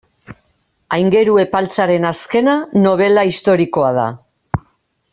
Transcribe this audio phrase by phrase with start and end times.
[0.97, 2.57] Aingeru Epaltzaren azkena,
[2.89, 4.11] nobela historikoa da.